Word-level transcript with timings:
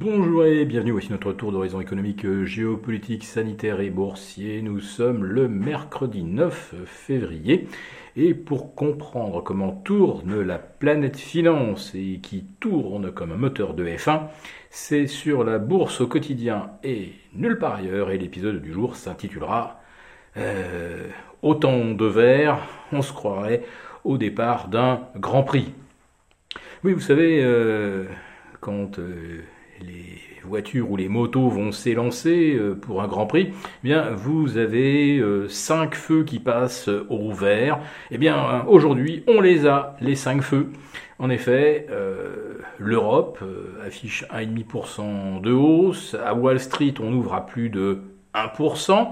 Bonjour 0.00 0.44
et 0.44 0.64
bienvenue, 0.64 0.92
voici 0.92 1.10
notre 1.10 1.32
tour 1.32 1.50
d'horizon 1.50 1.80
économique, 1.80 2.24
géopolitique, 2.44 3.24
sanitaire 3.24 3.80
et 3.80 3.90
boursier. 3.90 4.62
Nous 4.62 4.78
sommes 4.78 5.24
le 5.24 5.48
mercredi 5.48 6.22
9 6.22 6.76
février 6.86 7.66
et 8.14 8.32
pour 8.32 8.76
comprendre 8.76 9.42
comment 9.42 9.72
tourne 9.72 10.40
la 10.40 10.58
planète 10.58 11.16
finance 11.16 11.96
et 11.96 12.20
qui 12.22 12.44
tourne 12.60 13.10
comme 13.10 13.32
un 13.32 13.36
moteur 13.36 13.74
de 13.74 13.84
F1, 13.84 14.28
c'est 14.70 15.08
sur 15.08 15.42
la 15.42 15.58
bourse 15.58 16.00
au 16.00 16.06
quotidien 16.06 16.70
et 16.84 17.10
nulle 17.34 17.58
part 17.58 17.74
ailleurs 17.74 18.12
et 18.12 18.18
l'épisode 18.18 18.62
du 18.62 18.72
jour 18.72 18.94
s'intitulera 18.94 19.80
euh, 20.36 21.08
Autant 21.42 21.86
de 21.86 22.06
verre, 22.06 22.60
on 22.92 23.02
se 23.02 23.12
croirait 23.12 23.64
au 24.04 24.16
départ 24.16 24.68
d'un 24.68 25.08
Grand 25.16 25.42
Prix. 25.42 25.74
Oui, 26.84 26.92
vous 26.92 27.00
savez, 27.00 27.42
euh, 27.42 28.04
quand... 28.60 29.00
Euh, 29.00 29.42
les 29.80 30.18
voitures 30.44 30.90
ou 30.90 30.96
les 30.96 31.08
motos 31.08 31.48
vont 31.48 31.72
s'élancer 31.72 32.56
euh, 32.56 32.74
pour 32.74 33.02
un 33.02 33.08
Grand 33.08 33.26
Prix, 33.26 33.52
eh 33.52 33.54
bien 33.82 34.10
vous 34.10 34.56
avez 34.56 35.18
euh, 35.18 35.48
cinq 35.48 35.94
feux 35.94 36.24
qui 36.24 36.38
passent 36.38 36.88
au 37.08 37.32
vert. 37.32 37.78
Eh 38.10 38.18
bien 38.18 38.64
aujourd'hui, 38.66 39.24
on 39.26 39.40
les 39.40 39.66
a 39.66 39.96
les 40.00 40.14
cinq 40.14 40.42
feux. 40.42 40.68
En 41.18 41.30
effet, 41.30 41.86
euh, 41.90 42.58
l'Europe 42.78 43.40
affiche 43.84 44.24
1,5% 44.32 45.40
de 45.40 45.52
hausse. 45.52 46.16
À 46.24 46.34
Wall 46.34 46.60
Street, 46.60 46.94
on 47.00 47.12
ouvre 47.12 47.34
à 47.34 47.44
plus 47.44 47.70
de 47.70 47.98
1%. 48.34 49.08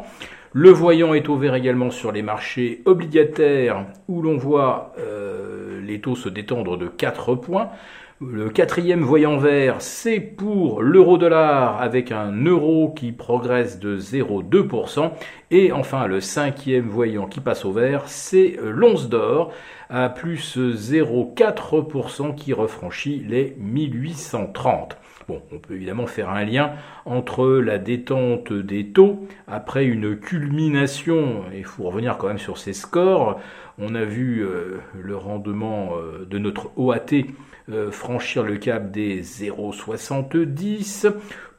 Le 0.53 0.71
voyant 0.71 1.13
est 1.15 1.29
au 1.29 1.37
vert 1.37 1.55
également 1.55 1.91
sur 1.91 2.13
les 2.13 2.23
marchés 2.23 2.81
obligataires 2.87 3.85
où 4.09 4.23
l'on 4.23 4.39
voit 4.39 4.95
les 5.83 6.01
taux 6.01 6.17
se 6.17 6.31
détendre 6.31 6.79
de 6.79 6.87
4 6.87 7.35
points. 7.35 7.71
Le 8.19 8.49
quatrième 8.49 9.03
voyant 9.03 9.37
vert, 9.37 9.83
c'est 9.83 10.21
pour 10.21 10.81
l'euro-dollar 10.81 11.83
avec 11.83 12.13
un 12.13 12.33
euro 12.47 12.95
qui 12.97 13.13
progresse 13.13 13.79
de 13.79 13.99
0,2%. 13.99 15.11
Et 15.51 15.71
enfin, 15.71 16.07
le 16.07 16.21
cinquième 16.23 16.89
voyant 16.89 17.27
qui 17.27 17.41
passe 17.41 17.67
au 17.67 17.73
vert, 17.73 18.05
c'est 18.07 18.57
l'once 18.63 19.11
d'or 19.11 19.53
à 19.91 20.09
plus 20.09 20.59
0,4% 20.59 22.35
qui 22.35 22.53
refranchit 22.53 23.25
les 23.27 23.57
1830. 23.59 24.97
Bon, 25.29 25.43
on 25.53 25.59
peut 25.59 25.75
évidemment 25.75 26.07
faire 26.07 26.31
un 26.31 26.45
lien 26.45 26.73
entre 27.05 27.49
la 27.49 27.79
détente 27.79 28.53
des 28.53 28.87
taux 28.87 29.27
après 29.49 29.85
une 29.85 30.17
culmination, 30.17 31.43
il 31.53 31.65
faut 31.65 31.83
revenir 31.85 32.17
quand 32.17 32.29
même 32.29 32.39
sur 32.39 32.59
ces 32.59 32.73
scores, 32.73 33.41
on 33.79 33.97
a 33.97 34.05
vu 34.05 34.45
euh, 34.45 34.79
le 34.99 35.17
rendement 35.17 35.97
euh, 35.97 36.25
de 36.25 36.39
notre 36.39 36.71
OAT 36.77 37.25
euh, 37.69 37.91
franchir 37.91 38.45
le 38.45 38.59
cap 38.59 38.93
des 38.93 39.23
0,70. 39.23 41.13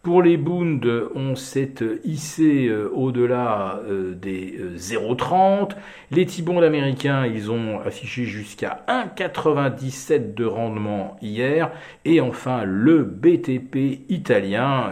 Pour 0.03 0.21
les 0.21 0.37
Bund, 0.37 0.85
on 1.15 1.35
s'est 1.35 1.75
hissé 2.03 2.67
euh, 2.67 2.89
au-delà 2.93 3.81
euh, 3.89 4.13
des 4.15 4.57
0,30. 4.77 5.71
Les 6.11 6.25
T-bonds 6.25 6.61
américains, 6.61 7.25
ils 7.25 7.51
ont 7.51 7.79
affiché 7.81 8.23
jusqu'à 8.25 8.85
1,97 8.87 10.33
de 10.33 10.45
rendement 10.45 11.17
hier. 11.21 11.71
Et 12.05 12.21
enfin, 12.21 12.63
le 12.63 13.03
BTP 13.03 14.09
italien, 14.09 14.91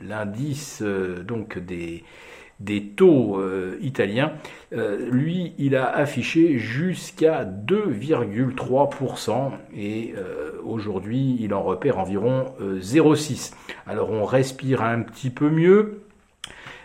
l'indice 0.00 0.82
donc 0.82 1.58
des 1.58 2.04
des 2.60 2.82
taux 2.82 3.38
euh, 3.38 3.78
italiens, 3.80 4.32
euh, 4.72 5.08
lui, 5.10 5.54
il 5.58 5.76
a 5.76 5.88
affiché 5.88 6.58
jusqu'à 6.58 7.44
2,3% 7.44 9.52
et 9.76 10.14
euh, 10.16 10.52
aujourd'hui, 10.64 11.36
il 11.40 11.54
en 11.54 11.62
repère 11.62 11.98
environ 11.98 12.46
0,6. 12.60 13.52
Alors 13.86 14.10
on 14.10 14.24
respire 14.24 14.82
un 14.82 15.02
petit 15.02 15.30
peu 15.30 15.50
mieux. 15.50 16.02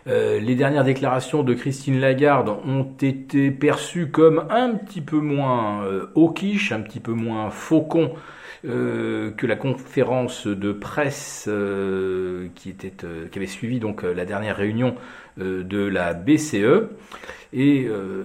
Les 0.05 0.55
dernières 0.55 0.83
déclarations 0.83 1.43
de 1.43 1.53
Christine 1.53 1.99
Lagarde 1.99 2.49
ont 2.49 2.87
été 3.01 3.51
perçues 3.51 4.09
comme 4.09 4.45
un 4.49 4.71
petit 4.71 5.01
peu 5.01 5.17
moins 5.17 5.85
hawkish, 6.15 6.71
un 6.71 6.81
petit 6.81 6.99
peu 6.99 7.13
moins 7.13 7.49
faucon 7.49 8.11
que 8.63 9.45
la 9.47 9.55
conférence 9.55 10.47
de 10.47 10.71
presse 10.73 11.49
qui, 12.55 12.69
était, 12.69 12.93
qui 13.31 13.39
avait 13.39 13.47
suivi 13.47 13.79
donc 13.79 14.03
la 14.03 14.25
dernière 14.25 14.57
réunion 14.57 14.95
euh, 15.39 15.63
de 15.63 15.79
la 15.79 16.13
BCE. 16.13 16.89
Et 17.53 17.85
euh, 17.87 18.23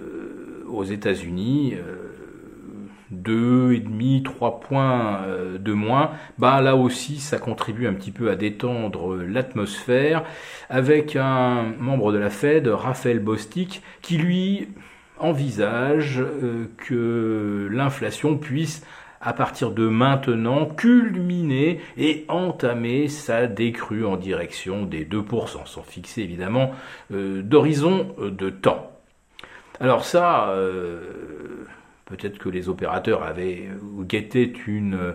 aux 0.69 0.85
États-Unis, 0.85 1.75
2,5, 3.13 4.21
euh, 4.21 4.23
3 4.23 4.61
points 4.61 5.21
de 5.59 5.73
moins, 5.73 6.11
bah 6.39 6.61
là 6.61 6.77
aussi 6.77 7.19
ça 7.19 7.39
contribue 7.39 7.87
un 7.87 7.95
petit 7.95 8.13
peu 8.13 8.31
à 8.31 8.37
détendre 8.37 9.17
l'atmosphère 9.17 10.25
avec 10.69 11.17
un 11.17 11.73
membre 11.79 12.13
de 12.13 12.19
la 12.19 12.31
Fed, 12.31 12.69
Raphaël 12.69 13.19
Bostic, 13.19 13.83
qui 14.03 14.19
lui 14.19 14.69
envisage 15.19 16.23
que 16.77 17.69
l'inflation 17.73 18.37
puisse 18.37 18.85
à 19.21 19.33
partir 19.33 19.71
de 19.71 19.89
maintenant 19.89 20.67
culminer 20.67 21.81
et 21.97 22.25
entamer 22.29 23.09
sa 23.09 23.47
décrue 23.47 24.05
en 24.05 24.17
direction 24.17 24.85
des 24.85 25.05
2%, 25.05 25.67
sans 25.67 25.83
fixer 25.83 26.23
évidemment 26.23 26.73
euh, 27.13 27.43
d'horizon 27.43 28.15
euh, 28.19 28.31
de 28.31 28.51
temps. 28.51 28.91
Alors 29.81 30.05
ça, 30.05 30.51
euh, 30.51 31.65
peut-être 32.09 32.39
que 32.39 32.49
les 32.49 32.69
opérateurs 32.69 33.23
avaient 33.23 33.69
guetté 34.01 34.53
une, 34.67 35.15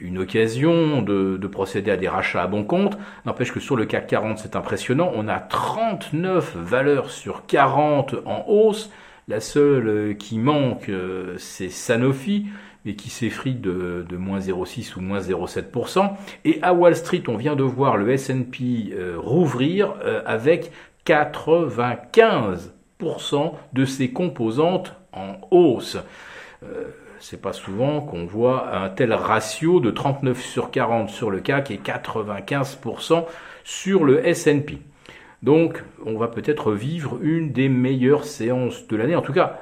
une 0.00 0.18
occasion 0.18 1.02
de, 1.02 1.36
de, 1.36 1.46
procéder 1.46 1.90
à 1.90 1.96
des 1.96 2.08
rachats 2.08 2.42
à 2.42 2.46
bon 2.46 2.64
compte. 2.64 2.98
N'empêche 3.26 3.52
que 3.52 3.60
sur 3.60 3.76
le 3.76 3.84
CAC 3.84 4.06
40, 4.08 4.38
c'est 4.38 4.56
impressionnant. 4.56 5.12
On 5.14 5.28
a 5.28 5.38
39 5.38 6.56
valeurs 6.56 7.10
sur 7.10 7.46
40 7.46 8.16
en 8.24 8.44
hausse. 8.48 8.90
La 9.28 9.40
seule 9.40 10.16
qui 10.16 10.38
manque, 10.38 10.90
c'est 11.38 11.68
Sanofi 11.68 12.46
et 12.84 12.96
qui 12.96 13.10
s'effrite 13.10 13.60
de, 13.60 14.16
moins 14.16 14.40
0,6 14.40 14.96
ou 14.96 15.00
moins 15.00 15.20
0,7%. 15.20 16.10
Et 16.44 16.58
à 16.62 16.74
Wall 16.74 16.96
Street, 16.96 17.22
on 17.28 17.36
vient 17.36 17.56
de 17.56 17.62
voir 17.62 17.96
le 17.96 18.10
S&P 18.10 18.92
euh, 18.92 19.16
rouvrir 19.18 19.94
euh, 20.02 20.22
avec 20.26 20.72
95% 21.06 22.72
de 23.72 23.84
ses 23.84 24.10
composantes 24.10 24.94
en 25.12 25.36
hausse. 25.50 25.98
Euh, 26.62 26.84
c'est 27.20 27.40
pas 27.40 27.52
souvent 27.52 28.00
qu'on 28.00 28.24
voit 28.24 28.74
un 28.76 28.88
tel 28.88 29.12
ratio 29.12 29.80
de 29.80 29.90
39 29.90 30.40
sur 30.40 30.70
40 30.70 31.10
sur 31.10 31.30
le 31.30 31.40
CAC 31.40 31.70
et 31.70 31.78
95% 31.78 33.26
sur 33.64 34.04
le 34.04 34.26
S&P. 34.26 34.78
Donc, 35.42 35.82
on 36.04 36.16
va 36.16 36.28
peut-être 36.28 36.72
vivre 36.72 37.18
une 37.22 37.52
des 37.52 37.68
meilleures 37.68 38.24
séances 38.24 38.86
de 38.88 38.96
l'année. 38.96 39.16
En 39.16 39.22
tout 39.22 39.32
cas, 39.32 39.60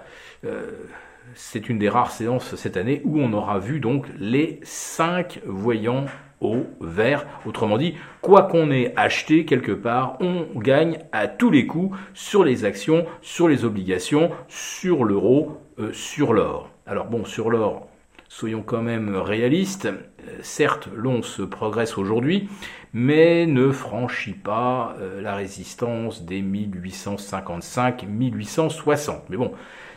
c'est 1.35 1.69
une 1.69 1.79
des 1.79 1.89
rares 1.89 2.13
séances 2.13 2.55
cette 2.55 2.77
année 2.77 3.03
où 3.05 3.21
on 3.21 3.33
aura 3.33 3.59
vu 3.59 3.81
donc 3.81 4.07
les 4.19 4.61
5 4.63 5.41
voyants 5.45 6.07
au 6.41 6.67
vert. 6.81 7.27
Autrement 7.47 7.79
dit, 7.79 7.95
quoi 8.21 8.43
qu'on 8.45 8.71
ait 8.71 8.93
acheté 8.97 9.45
quelque 9.45 9.73
part, 9.73 10.17
on 10.21 10.47
gagne 10.57 10.99
à 11.13 11.29
tous 11.29 11.51
les 11.51 11.67
coups 11.67 11.97
sur 12.15 12.45
les 12.45 12.65
actions, 12.65 13.07
sur 13.23 13.49
les 13.49 13.65
obligations, 13.65 14.31
sur 14.49 15.05
l'euro, 15.05 15.59
euh, 15.79 15.93
sur 15.93 16.33
l'or. 16.33 16.71
Alors 16.87 17.07
bon, 17.07 17.25
sur 17.25 17.51
l'or, 17.51 17.89
soyons 18.29 18.63
quand 18.63 18.83
même 18.83 19.17
réalistes. 19.17 19.87
Euh, 19.87 20.39
certes, 20.43 20.89
l'once 20.95 21.41
progresse 21.51 21.99
aujourd'hui, 21.99 22.49
mais 22.93 23.47
ne 23.47 23.71
franchit 23.71 24.33
pas 24.33 24.97
euh, 25.01 25.21
la 25.21 25.35
résistance 25.35 26.25
des 26.25 26.43
1855-1860. 26.43 29.21
Mais 29.29 29.37
bon, 29.37 29.53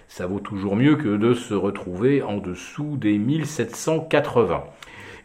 ça 0.07 0.27
vaut 0.27 0.39
toujours 0.39 0.75
mieux 0.75 0.95
que 0.95 1.17
de 1.17 1.33
se 1.33 1.53
retrouver 1.53 2.21
en 2.21 2.37
dessous 2.37 2.97
des 2.97 3.17
1780. 3.17 4.63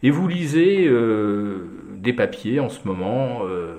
Et 0.01 0.11
vous 0.11 0.27
lisez 0.27 0.87
euh, 0.87 1.67
des 1.97 2.13
papiers 2.13 2.59
en 2.59 2.69
ce 2.69 2.87
moment 2.87 3.41
euh, 3.43 3.75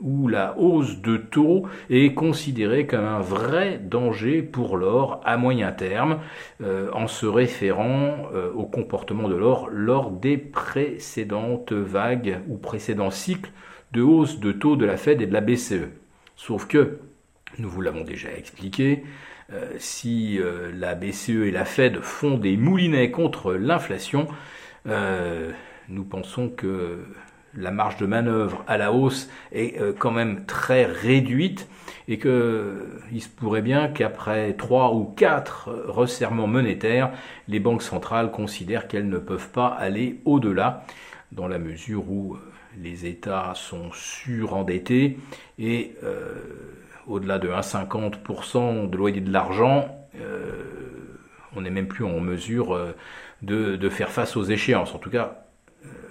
où 0.00 0.26
la 0.26 0.58
hausse 0.58 1.00
de 1.00 1.16
taux 1.16 1.66
est 1.88 2.14
considérée 2.14 2.86
comme 2.86 3.04
un 3.04 3.20
vrai 3.20 3.78
danger 3.78 4.42
pour 4.42 4.76
l'or 4.76 5.20
à 5.24 5.36
moyen 5.36 5.70
terme, 5.70 6.18
euh, 6.62 6.90
en 6.92 7.06
se 7.06 7.26
référant 7.26 8.26
au 8.54 8.64
comportement 8.64 9.28
de 9.28 9.36
l'or 9.36 9.68
lors 9.70 10.10
des 10.10 10.36
précédentes 10.36 11.72
vagues 11.72 12.40
ou 12.48 12.56
précédents 12.56 13.12
cycles 13.12 13.52
de 13.92 14.02
hausse 14.02 14.40
de 14.40 14.50
taux 14.50 14.74
de 14.74 14.84
la 14.84 14.96
Fed 14.96 15.22
et 15.22 15.26
de 15.26 15.32
la 15.32 15.40
BCE. 15.40 15.88
Sauf 16.34 16.66
que, 16.66 16.98
nous 17.58 17.68
vous 17.68 17.82
l'avons 17.82 18.02
déjà 18.02 18.30
expliqué, 18.36 19.04
si 19.76 20.40
la 20.74 20.94
BCE 20.94 21.46
et 21.46 21.50
la 21.50 21.66
Fed 21.66 22.00
font 22.00 22.38
des 22.38 22.56
moulinets 22.56 23.10
contre 23.10 23.52
l'inflation, 23.52 24.26
euh, 24.88 25.52
nous 25.88 26.04
pensons 26.04 26.48
que 26.48 27.04
la 27.54 27.70
marge 27.70 27.98
de 27.98 28.06
manœuvre 28.06 28.64
à 28.66 28.78
la 28.78 28.92
hausse 28.92 29.28
est 29.52 29.78
quand 29.98 30.10
même 30.10 30.46
très 30.46 30.86
réduite 30.86 31.68
et 32.08 32.18
qu'il 32.18 33.20
se 33.20 33.28
pourrait 33.28 33.60
bien 33.60 33.88
qu'après 33.88 34.54
trois 34.54 34.94
ou 34.94 35.04
quatre 35.04 35.70
resserrements 35.86 36.46
monétaires, 36.46 37.12
les 37.48 37.60
banques 37.60 37.82
centrales 37.82 38.30
considèrent 38.30 38.88
qu'elles 38.88 39.08
ne 39.08 39.18
peuvent 39.18 39.50
pas 39.50 39.66
aller 39.66 40.20
au-delà, 40.24 40.84
dans 41.30 41.46
la 41.46 41.58
mesure 41.58 42.10
où 42.10 42.38
les 42.78 43.04
États 43.04 43.52
sont 43.54 43.90
surendettés 43.92 45.18
et 45.58 45.94
au-delà 47.06 47.38
de 47.38 47.48
1,50% 47.48 48.88
de 48.88 48.96
loyer 48.96 49.20
de 49.20 49.30
l'argent, 49.30 49.88
on 51.56 51.62
n'est 51.62 51.70
même 51.70 51.88
plus 51.88 52.04
en 52.04 52.20
mesure 52.20 52.94
de, 53.42 53.88
faire 53.88 54.10
face 54.10 54.36
aux 54.36 54.44
échéances. 54.44 54.94
En 54.94 54.98
tout 54.98 55.10
cas, 55.10 55.44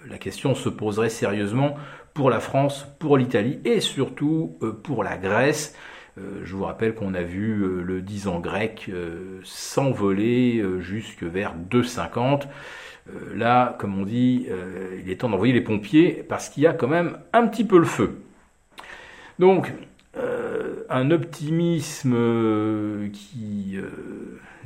la 0.10 0.18
question 0.18 0.56
se 0.56 0.70
poserait 0.70 1.10
sérieusement 1.10 1.76
pour 2.14 2.30
la 2.30 2.40
France, 2.40 2.88
pour 3.00 3.18
l'Italie 3.18 3.60
et 3.66 3.80
surtout 3.80 4.58
pour 4.84 5.04
la 5.04 5.18
Grèce. 5.18 5.76
Je 6.18 6.56
vous 6.56 6.66
rappelle 6.66 6.94
qu'on 6.94 7.14
a 7.14 7.22
vu 7.22 7.84
le 7.84 8.02
10 8.02 8.28
ans 8.28 8.40
grec 8.40 8.92
s'envoler 9.44 10.64
jusque 10.80 11.24
vers 11.24 11.56
2,50. 11.72 12.48
Euh, 13.10 13.36
là, 13.36 13.76
comme 13.80 14.00
on 14.00 14.06
dit, 14.06 14.48
euh, 14.50 15.00
il 15.04 15.10
est 15.10 15.18
temps 15.22 15.30
d'envoyer 15.30 15.54
les 15.54 15.62
pompiers 15.62 16.24
parce 16.28 16.50
qu'il 16.50 16.64
y 16.64 16.68
a 16.68 16.74
quand 16.74 16.88
même 16.88 17.18
un 17.34 17.48
petit 17.48 17.64
peu 17.64 17.78
le 17.78 17.86
feu. 17.86 18.22
Donc, 19.40 19.70
euh, 19.70 19.72
un 20.92 21.12
optimisme 21.12 22.16
qui 23.12 23.78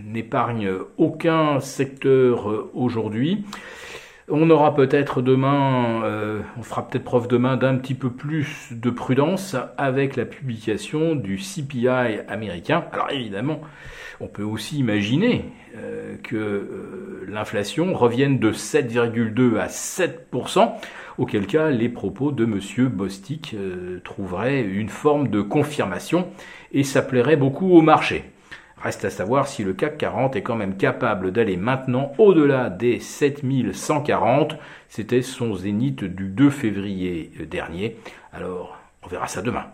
n'épargne 0.03 0.71
aucun 0.97 1.59
secteur 1.59 2.69
aujourd'hui. 2.73 3.45
On 4.27 4.49
aura 4.49 4.73
peut-être 4.73 5.21
demain, 5.21 6.01
on 6.57 6.63
fera 6.63 6.87
peut-être 6.87 7.03
preuve 7.03 7.27
demain 7.27 7.57
d'un 7.57 7.75
petit 7.77 7.93
peu 7.93 8.09
plus 8.09 8.69
de 8.71 8.89
prudence 8.89 9.55
avec 9.77 10.15
la 10.15 10.25
publication 10.25 11.15
du 11.15 11.37
CPI 11.37 11.87
américain. 12.27 12.83
Alors 12.91 13.11
évidemment, 13.11 13.61
on 14.19 14.27
peut 14.27 14.43
aussi 14.43 14.77
imaginer 14.79 15.45
euh, 15.75 16.15
que 16.23 16.35
euh, 16.35 16.94
l'inflation 17.27 17.93
revienne 17.93 18.39
de 18.39 18.51
7,2 18.51 19.57
à 19.57 19.67
7%, 19.67 20.71
auquel 21.17 21.47
cas 21.47 21.69
les 21.69 21.89
propos 21.89 22.31
de 22.31 22.43
M. 22.43 22.89
Bostic 22.89 23.53
euh, 23.53 23.99
trouveraient 24.03 24.61
une 24.61 24.89
forme 24.89 25.29
de 25.29 25.41
confirmation 25.41 26.27
et 26.71 26.83
ça 26.83 27.01
plairait 27.01 27.37
beaucoup 27.37 27.71
au 27.71 27.81
marché. 27.81 28.25
Reste 28.77 29.05
à 29.05 29.09
savoir 29.09 29.47
si 29.47 29.63
le 29.63 29.73
CAC 29.73 29.97
40 29.97 30.35
est 30.35 30.43
quand 30.43 30.55
même 30.55 30.77
capable 30.77 31.31
d'aller 31.31 31.57
maintenant 31.57 32.11
au-delà 32.17 32.69
des 32.69 32.99
7140. 32.99 34.57
C'était 34.89 35.21
son 35.21 35.55
zénith 35.55 36.03
du 36.03 36.27
2 36.27 36.49
février 36.49 37.31
dernier. 37.49 37.97
Alors, 38.33 38.77
on 39.03 39.07
verra 39.07 39.27
ça 39.27 39.41
demain. 39.41 39.65